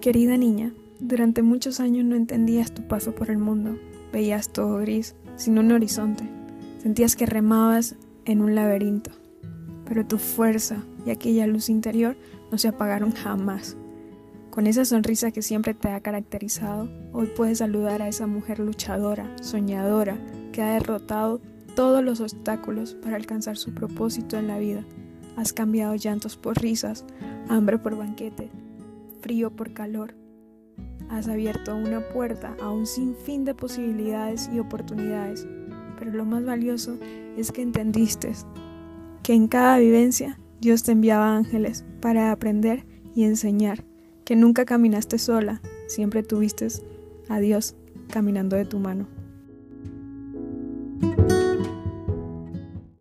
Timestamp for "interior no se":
11.68-12.68